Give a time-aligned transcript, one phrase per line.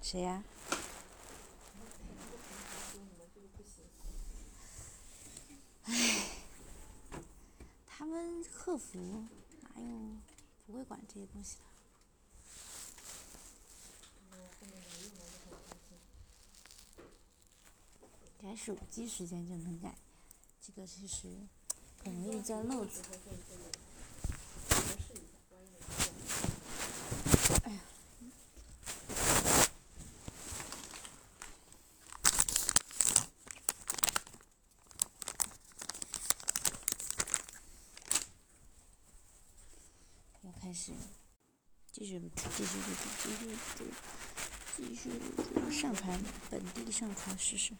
[0.00, 0.42] 谁呀？
[5.84, 6.26] 唉，
[7.86, 9.24] 他们客服
[9.62, 10.16] 哪有
[10.66, 11.62] 不会管这些东西的？
[18.42, 19.96] 改手机时间就能改，
[20.60, 21.28] 这个其实
[22.04, 23.02] 很容易钻漏子。
[40.62, 40.92] 开始，
[41.90, 42.78] 继续继续
[43.20, 43.56] 继续
[44.76, 45.10] 继续继续
[45.72, 47.70] 上传本地上传试试。